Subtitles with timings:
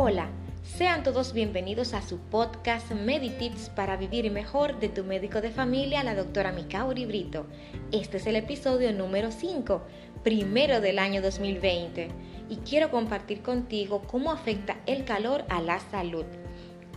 [0.00, 0.28] Hola,
[0.62, 6.04] sean todos bienvenidos a su podcast Meditips para vivir mejor de tu médico de familia,
[6.04, 7.46] la doctora Mikauri Brito.
[7.90, 9.82] Este es el episodio número 5,
[10.22, 12.10] primero del año 2020,
[12.48, 16.26] y quiero compartir contigo cómo afecta el calor a la salud.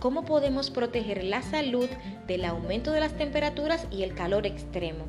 [0.00, 1.88] Cómo podemos proteger la salud
[2.28, 5.06] del aumento de las temperaturas y el calor extremo.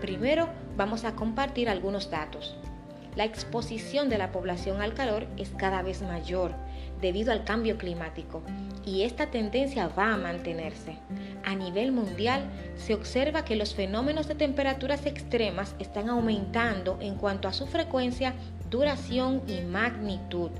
[0.00, 2.56] Primero vamos a compartir algunos datos.
[3.14, 6.65] La exposición de la población al calor es cada vez mayor
[7.00, 8.42] debido al cambio climático
[8.84, 10.96] y esta tendencia va a mantenerse.
[11.44, 12.44] A nivel mundial
[12.76, 18.34] se observa que los fenómenos de temperaturas extremas están aumentando en cuanto a su frecuencia,
[18.70, 20.50] duración y magnitud.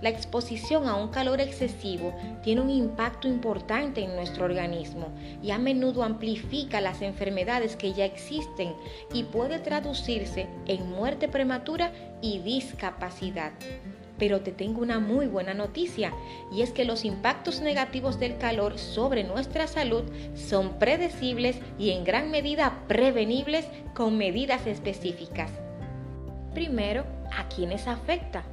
[0.00, 5.08] La exposición a un calor excesivo tiene un impacto importante en nuestro organismo
[5.42, 8.72] y a menudo amplifica las enfermedades que ya existen
[9.12, 11.92] y puede traducirse en muerte prematura
[12.22, 13.52] y discapacidad.
[14.20, 16.12] Pero te tengo una muy buena noticia
[16.52, 20.04] y es que los impactos negativos del calor sobre nuestra salud
[20.36, 25.50] son predecibles y en gran medida prevenibles con medidas específicas.
[26.54, 27.04] Primero,
[27.36, 28.44] ¿a quiénes afecta?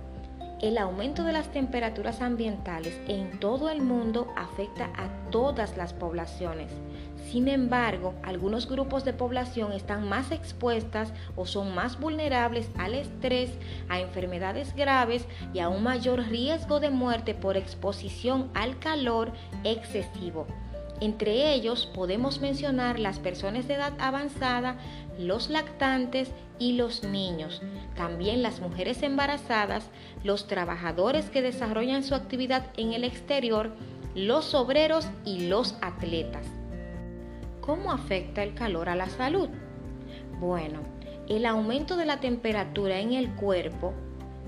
[0.62, 6.72] El aumento de las temperaturas ambientales en todo el mundo afecta a todas las poblaciones.
[7.31, 13.50] Sin embargo, algunos grupos de población están más expuestas o son más vulnerables al estrés,
[13.89, 19.33] a enfermedades graves y a un mayor riesgo de muerte por exposición al calor
[19.66, 20.48] excesivo.
[21.02, 24.78] Entre ellos podemos mencionar las personas de edad avanzada,
[25.20, 27.61] los lactantes y los niños,
[27.98, 29.89] también las mujeres embarazadas,
[30.23, 33.75] los trabajadores que desarrollan su actividad en el exterior,
[34.16, 36.57] los obreros y los atletas.
[37.68, 39.50] ¿Cómo afecta el calor a la salud?
[40.40, 40.80] Bueno,
[41.28, 43.94] el aumento de la temperatura en el cuerpo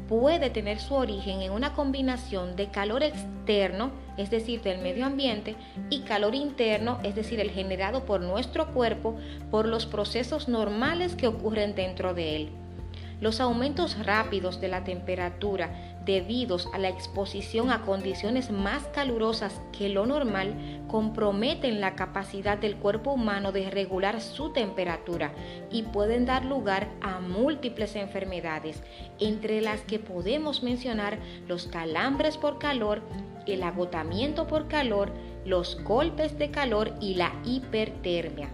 [0.07, 5.57] puede tener su origen en una combinación de calor externo, es decir, del medio ambiente,
[5.89, 9.17] y calor interno, es decir, el generado por nuestro cuerpo
[9.51, 12.49] por los procesos normales que ocurren dentro de él.
[13.19, 19.89] Los aumentos rápidos de la temperatura debidos a la exposición a condiciones más calurosas que
[19.89, 20.55] lo normal
[20.87, 25.31] comprometen la capacidad del cuerpo humano de regular su temperatura
[25.69, 28.81] y pueden dar lugar a múltiples enfermedades,
[29.19, 33.03] entre las que podemos mencionar los calambres por calor,
[33.45, 35.13] el agotamiento por calor,
[35.45, 38.49] los golpes de calor y la hipertermia.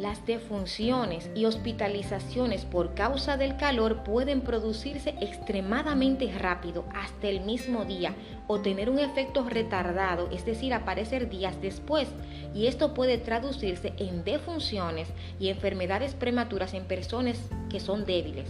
[0.00, 7.84] Las defunciones y hospitalizaciones por causa del calor pueden producirse extremadamente rápido, hasta el mismo
[7.84, 8.14] día,
[8.46, 12.08] o tener un efecto retardado, es decir, aparecer días después.
[12.54, 15.06] Y esto puede traducirse en defunciones
[15.38, 18.48] y enfermedades prematuras en personas que son débiles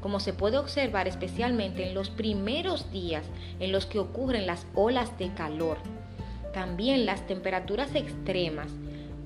[0.00, 3.24] como se puede observar especialmente en los primeros días
[3.58, 5.78] en los que ocurren las olas de calor.
[6.52, 8.70] También las temperaturas extremas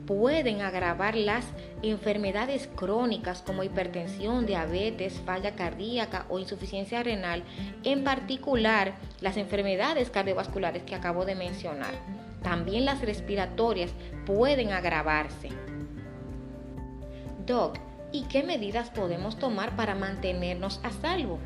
[0.08, 1.44] pueden agravar las
[1.82, 7.44] enfermedades crónicas como hipertensión, diabetes, falla cardíaca o insuficiencia renal,
[7.84, 11.92] en particular las enfermedades cardiovasculares que acabo de mencionar.
[12.42, 13.91] También las respiratorias
[14.24, 15.50] pueden agravarse.
[17.44, 17.78] Doc,
[18.10, 21.38] ¿y qué medidas podemos tomar para mantenernos a salvo?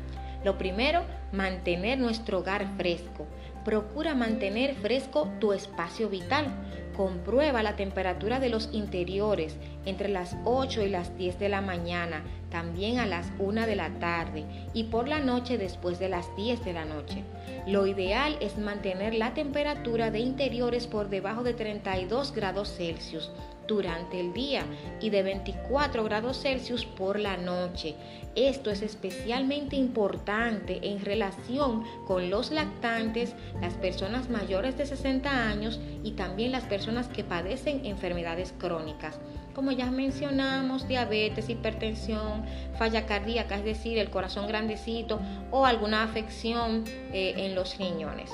[0.45, 1.03] Lo primero,
[1.33, 3.27] mantener nuestro hogar fresco.
[3.65, 6.47] Procura mantener fresco tu espacio vital.
[6.95, 12.23] Comprueba la temperatura de los interiores entre las 8 y las 10 de la mañana,
[12.49, 16.63] también a las 1 de la tarde y por la noche después de las 10
[16.63, 17.23] de la noche.
[17.65, 23.31] Lo ideal es mantener la temperatura de interiores por debajo de 32 grados Celsius
[23.67, 24.65] durante el día
[24.99, 27.95] y de 24 grados Celsius por la noche.
[28.35, 35.79] Esto es especialmente importante en relación con los lactantes, las personas mayores de 60 años
[36.03, 39.19] y también las personas que padecen enfermedades crónicas.
[39.53, 42.45] Como ya mencionamos, diabetes, hipertensión,
[42.77, 45.19] falla cardíaca, es decir, el corazón grandecito
[45.51, 48.31] o alguna afección eh, en los riñones.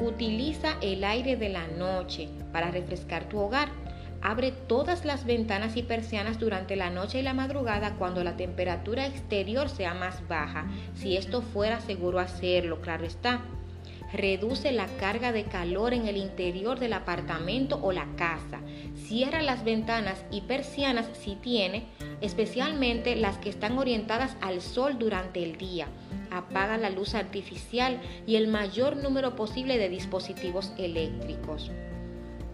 [0.00, 3.68] Utiliza el aire de la noche para refrescar tu hogar
[4.20, 9.06] Abre todas las ventanas y persianas durante la noche y la madrugada cuando la temperatura
[9.06, 13.40] exterior sea más baja, si esto fuera seguro hacerlo, claro está.
[14.12, 18.60] Reduce la carga de calor en el interior del apartamento o la casa.
[18.96, 21.86] Cierra las ventanas y persianas si tiene,
[22.22, 25.88] especialmente las que están orientadas al sol durante el día.
[26.30, 31.70] Apaga la luz artificial y el mayor número posible de dispositivos eléctricos.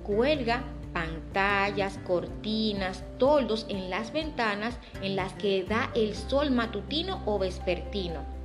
[0.02, 7.38] Cuelga pantallas, cortinas, toldos en las ventanas en las que da el sol matutino o
[7.38, 8.43] vespertino.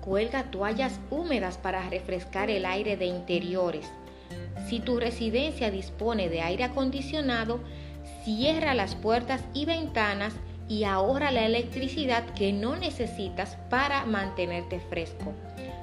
[0.00, 3.90] Cuelga toallas húmedas para refrescar el aire de interiores.
[4.68, 7.60] Si tu residencia dispone de aire acondicionado,
[8.24, 10.34] cierra las puertas y ventanas
[10.68, 15.34] y ahorra la electricidad que no necesitas para mantenerte fresco.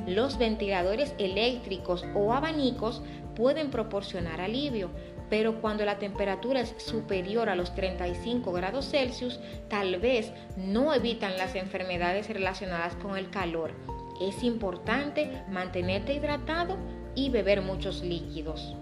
[0.07, 3.01] Los ventiladores eléctricos o abanicos
[3.35, 4.89] pueden proporcionar alivio,
[5.29, 11.37] pero cuando la temperatura es superior a los 35 grados Celsius, tal vez no evitan
[11.37, 13.73] las enfermedades relacionadas con el calor.
[14.21, 16.77] Es importante mantenerte hidratado
[17.15, 18.75] y beber muchos líquidos.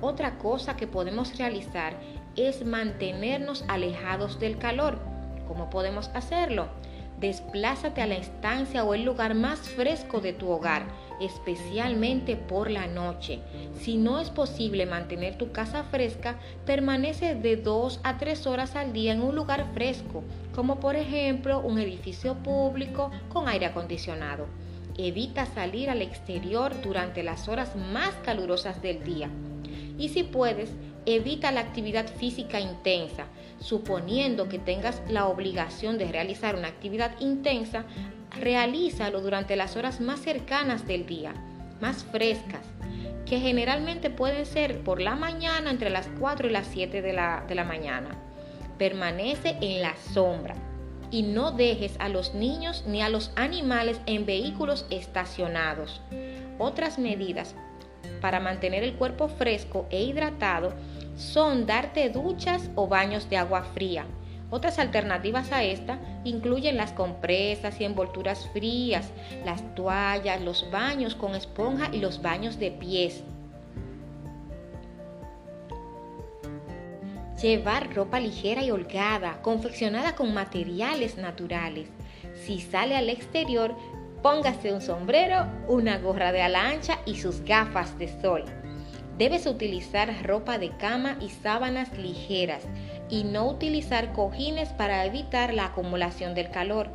[0.00, 1.94] Otra cosa que podemos realizar
[2.36, 4.98] es mantenernos alejados del calor.
[5.46, 6.68] ¿Cómo podemos hacerlo?
[7.18, 10.86] Desplázate a la estancia o el lugar más fresco de tu hogar,
[11.20, 13.40] especialmente por la noche.
[13.78, 18.92] Si no es posible mantener tu casa fresca, permanece de 2 a 3 horas al
[18.92, 20.24] día en un lugar fresco,
[20.54, 24.46] como por ejemplo un edificio público con aire acondicionado.
[24.96, 29.30] Evita salir al exterior durante las horas más calurosas del día.
[29.98, 30.70] Y si puedes,
[31.06, 33.26] evita la actividad física intensa,
[33.60, 37.84] suponiendo que tengas la obligación de realizar una actividad intensa,
[38.38, 41.34] realízalo durante las horas más cercanas del día,
[41.80, 42.66] más frescas,
[43.26, 47.44] que generalmente pueden ser por la mañana entre las 4 y las 7 de la,
[47.46, 48.10] de la mañana.
[48.78, 50.54] Permanece en la sombra
[51.10, 56.00] y no dejes a los niños ni a los animales en vehículos estacionados.
[56.58, 57.54] Otras medidas
[58.20, 60.74] para mantener el cuerpo fresco e hidratado
[61.16, 64.06] son darte duchas o baños de agua fría.
[64.50, 69.10] Otras alternativas a esta incluyen las compresas y envolturas frías,
[69.44, 73.22] las toallas, los baños con esponja y los baños de pies.
[77.40, 81.88] Llevar ropa ligera y holgada, confeccionada con materiales naturales.
[82.34, 83.74] Si sale al exterior,
[84.20, 88.44] póngase un sombrero, una gorra de ala ancha y sus gafas de sol.
[89.16, 92.64] Debes utilizar ropa de cama y sábanas ligeras
[93.10, 96.90] y no utilizar cojines para evitar la acumulación del calor.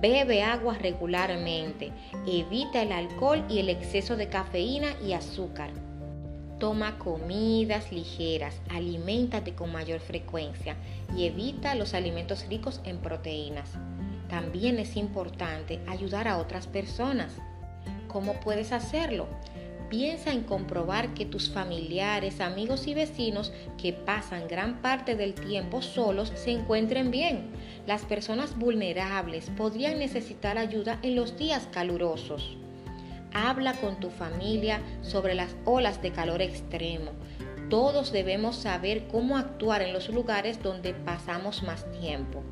[0.00, 1.92] Bebe agua regularmente.
[2.26, 5.70] Evita el alcohol y el exceso de cafeína y azúcar.
[6.58, 10.76] Toma comidas ligeras, aliméntate con mayor frecuencia
[11.16, 13.70] y evita los alimentos ricos en proteínas.
[14.28, 17.32] También es importante ayudar a otras personas.
[18.08, 19.28] ¿Cómo puedes hacerlo?
[19.88, 25.80] Piensa en comprobar que tus familiares, amigos y vecinos que pasan gran parte del tiempo
[25.80, 27.52] solos se encuentren bien.
[27.86, 32.58] Las personas vulnerables podrían necesitar ayuda en los días calurosos.
[33.32, 37.12] Habla con tu familia sobre las olas de calor extremo.
[37.70, 42.42] Todos debemos saber cómo actuar en los lugares donde pasamos más tiempo.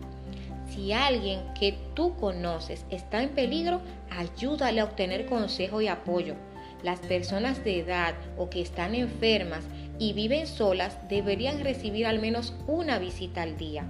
[0.71, 6.35] Si alguien que tú conoces está en peligro, ayúdale a obtener consejo y apoyo.
[6.87, 9.65] Las personas de edad o que están enfermas
[9.99, 13.85] y viven solas deberían recibir al menos una visita al día.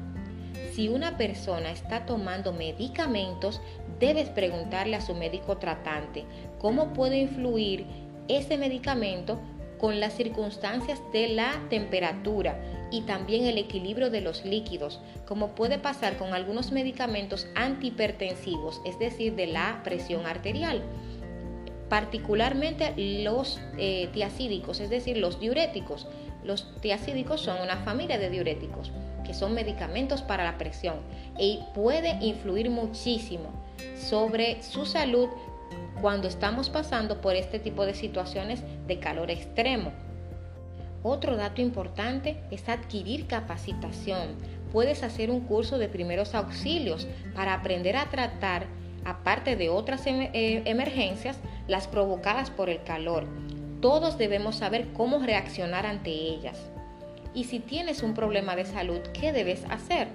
[0.72, 3.60] Si una persona está tomando medicamentos,
[4.00, 6.24] debes preguntarle a su médico tratante
[6.58, 7.84] cómo puede influir
[8.28, 9.38] ese medicamento
[9.76, 12.58] con las circunstancias de la temperatura
[12.90, 18.98] y también el equilibrio de los líquidos, como puede pasar con algunos medicamentos antihipertensivos, es
[18.98, 20.82] decir, de la presión arterial
[21.88, 26.06] particularmente los eh, tiacídicos, es decir, los diuréticos.
[26.44, 28.92] Los tiacídicos son una familia de diuréticos,
[29.24, 30.96] que son medicamentos para la presión
[31.38, 33.50] y puede influir muchísimo
[33.96, 35.28] sobre su salud
[36.00, 39.92] cuando estamos pasando por este tipo de situaciones de calor extremo.
[41.02, 44.36] Otro dato importante es adquirir capacitación.
[44.72, 48.66] Puedes hacer un curso de primeros auxilios para aprender a tratar
[49.04, 51.38] aparte de otras em, eh, emergencias,
[51.68, 53.26] las provocadas por el calor.
[53.80, 56.58] Todos debemos saber cómo reaccionar ante ellas.
[57.34, 60.08] Y si tienes un problema de salud, ¿qué debes hacer?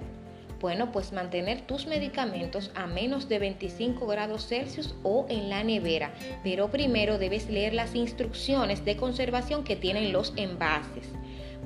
[0.60, 6.12] Bueno, pues mantener tus medicamentos a menos de 25 grados Celsius o en la nevera.
[6.44, 11.08] Pero primero debes leer las instrucciones de conservación que tienen los envases.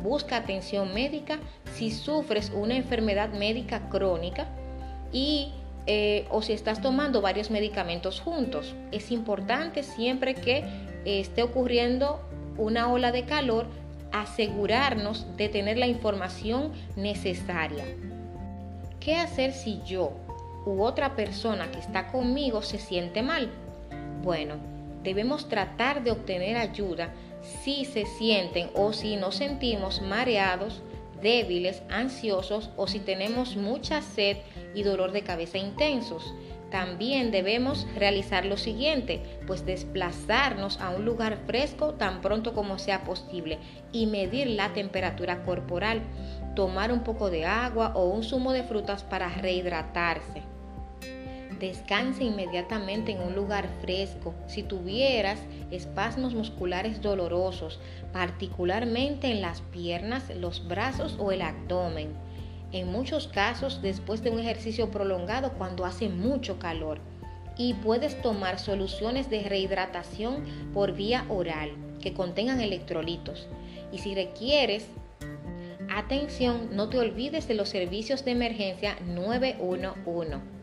[0.03, 1.39] Busca atención médica
[1.75, 4.47] si sufres una enfermedad médica crónica
[5.13, 5.53] y
[5.87, 8.75] eh, o si estás tomando varios medicamentos juntos.
[8.93, 12.21] Es importante siempre que eh, esté ocurriendo
[12.59, 13.67] una ola de calor
[14.13, 17.85] asegurarnos de tener la información necesaria.
[19.01, 20.13] ¿Qué hacer si yo
[20.65, 23.51] u otra persona que está conmigo se siente mal?
[24.23, 24.55] Bueno,
[25.03, 27.11] debemos tratar de obtener ayuda
[27.63, 30.83] si se sienten o si nos sentimos mareados,
[31.23, 34.39] débiles, ansiosos o si tenemos mucha sed
[34.77, 36.33] y dolor de cabeza intensos.
[36.71, 43.03] También debemos realizar lo siguiente, pues desplazarnos a un lugar fresco tan pronto como sea
[43.03, 43.59] posible
[43.93, 46.03] y medir la temperatura corporal,
[46.55, 50.43] tomar un poco de agua o un zumo de frutas para rehidratarse.
[51.59, 55.39] Descanse inmediatamente en un lugar fresco si tuvieras
[55.71, 57.81] espasmos musculares dolorosos,
[58.13, 62.26] particularmente en las piernas, los brazos o el abdomen.
[62.77, 66.99] En muchos casos después de un ejercicio prolongado cuando hace mucho calor.
[67.57, 71.71] Y puedes tomar soluciones de rehidratación por vía oral
[72.03, 73.49] que contengan electrolitos.
[73.93, 74.89] Y si requieres
[75.89, 80.56] atención, no te olvides de los servicios de emergencia 911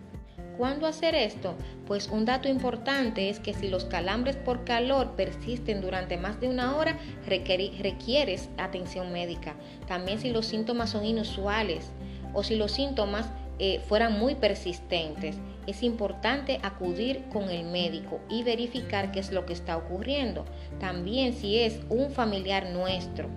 [0.58, 1.56] ¿Cuándo hacer esto?
[1.88, 6.48] Pues un dato importante es que si los calambres por calor persisten durante más de
[6.48, 9.56] una hora, requieres atención médica.
[9.88, 11.92] También si los síntomas son inusuales
[12.34, 18.44] o si los síntomas eh, fueran muy persistentes, es importante acudir con el médico y
[18.44, 20.46] verificar qué es lo que está ocurriendo.
[20.80, 23.30] También si es un familiar nuestro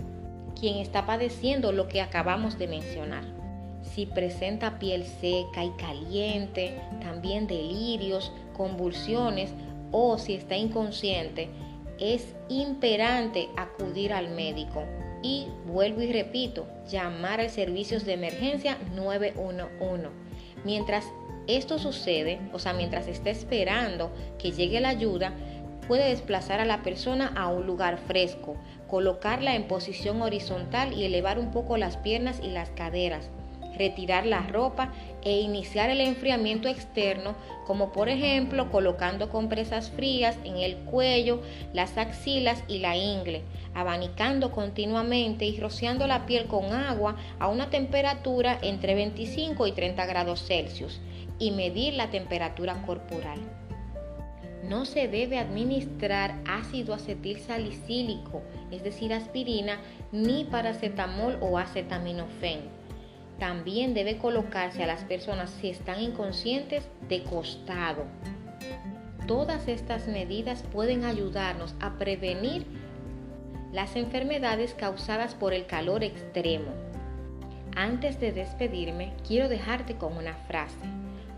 [0.59, 3.36] quien está padeciendo lo que acabamos de mencionar
[3.95, 9.53] si presenta piel seca y caliente, también delirios, convulsiones
[9.93, 11.49] o si está inconsciente,
[11.99, 14.85] es imperante acudir al médico.
[15.23, 20.09] Y vuelvo y repito, llamar al servicios de emergencia 911.
[20.65, 21.07] Mientras
[21.47, 25.33] esto sucede, o sea, mientras está esperando que llegue la ayuda,
[25.89, 28.57] puede desplazar a la persona a un lugar fresco,
[28.89, 33.31] colocarla en posición horizontal y elevar un poco las piernas y las caderas
[33.77, 34.93] retirar la ropa
[35.23, 37.35] e iniciar el enfriamiento externo,
[37.67, 41.41] como por ejemplo colocando compresas frías en el cuello,
[41.73, 43.43] las axilas y la ingle,
[43.75, 50.07] abanicando continuamente y rociando la piel con agua a una temperatura entre 25 y 30
[50.07, 51.01] grados Celsius
[51.39, 53.41] y medir la temperatura corporal.
[54.63, 59.79] No se debe administrar ácido acetil salicílico, es decir, aspirina,
[60.13, 62.76] ni paracetamol o acetaminofén
[63.39, 68.05] también debe colocarse a las personas si están inconscientes de costado.
[69.27, 72.67] Todas estas medidas pueden ayudarnos a prevenir
[73.73, 76.73] las enfermedades causadas por el calor extremo.
[77.75, 80.77] Antes de despedirme, quiero dejarte con una frase.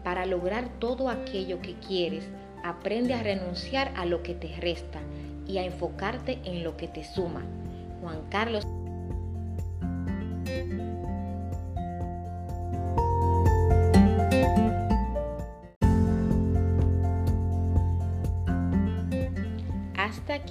[0.04, 2.28] Para lograr todo aquello que quieres,
[2.62, 5.00] aprende a renunciar a lo que te resta
[5.48, 7.42] y a enfocarte en lo que te suma.
[8.00, 8.64] Juan Carlos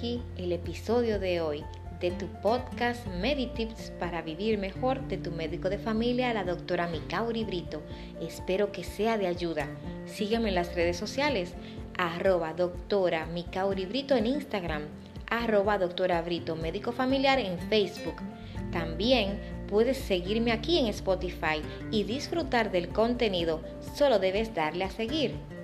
[0.00, 1.64] el episodio de hoy
[2.00, 7.42] de tu podcast Meditips para vivir mejor de tu médico de familia, la doctora Micauri
[7.42, 7.82] Brito.
[8.20, 9.66] Espero que sea de ayuda.
[10.06, 11.54] Sígueme en las redes sociales,
[11.96, 14.82] arroba doctora Micauri Brito en Instagram,
[15.28, 18.22] arroba doctora Brito médico familiar en Facebook.
[18.70, 23.64] También puedes seguirme aquí en Spotify y disfrutar del contenido.
[23.96, 25.57] Solo debes darle a seguir.